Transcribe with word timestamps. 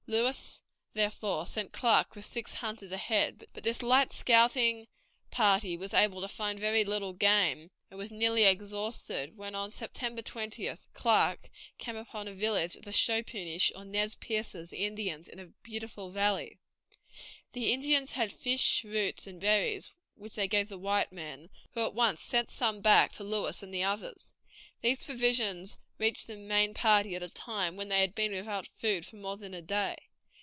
Lewis, 0.07 0.61
therefore, 0.91 1.45
sent 1.45 1.71
Clark 1.71 2.17
with 2.17 2.25
six 2.25 2.55
hunters 2.55 2.91
ahead, 2.91 3.45
but 3.53 3.63
this 3.63 3.81
light 3.81 4.11
scouting 4.11 4.85
party 5.29 5.77
was 5.77 5.93
able 5.93 6.19
to 6.19 6.27
find 6.27 6.59
very 6.59 6.83
little 6.83 7.13
game, 7.13 7.71
and 7.89 7.97
was 7.97 8.11
nearly 8.11 8.43
exhausted, 8.43 9.37
when 9.37 9.55
on 9.55 9.71
September 9.71 10.21
20th 10.21 10.89
Clark 10.93 11.49
came 11.77 11.95
upon 11.95 12.27
a 12.27 12.33
village 12.33 12.75
of 12.75 12.83
the 12.83 12.91
Chopunish 12.91 13.71
or 13.73 13.85
Nez 13.85 14.17
Percés 14.17 14.73
Indians, 14.73 15.29
in 15.29 15.39
a 15.39 15.53
beautiful 15.63 16.09
valley. 16.09 16.59
These 17.53 17.71
Indians 17.71 18.11
had 18.11 18.33
fish, 18.33 18.83
roots, 18.83 19.25
and 19.25 19.39
berries, 19.39 19.93
which 20.15 20.35
they 20.35 20.49
gave 20.49 20.67
the 20.67 20.77
white 20.77 21.13
men, 21.13 21.49
who 21.73 21.85
at 21.85 21.95
once 21.95 22.19
sent 22.19 22.49
some 22.49 22.81
back 22.81 23.13
to 23.13 23.23
Lewis 23.23 23.63
and 23.63 23.73
the 23.73 23.83
others. 23.85 24.33
These 24.81 25.05
provisions 25.05 25.77
reached 25.99 26.25
the 26.25 26.35
main 26.35 26.73
party 26.73 27.15
at 27.15 27.21
a 27.21 27.29
time 27.29 27.75
when 27.75 27.89
they 27.89 28.01
had 28.01 28.15
been 28.15 28.31
without 28.31 28.65
food 28.65 29.05
for 29.05 29.17
more 29.17 29.37
than 29.37 29.53
a 29.53 29.61
day. 29.61 29.95